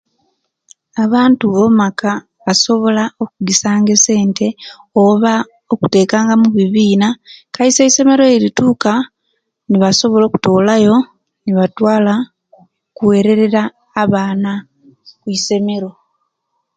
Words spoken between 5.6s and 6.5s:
okuteka nga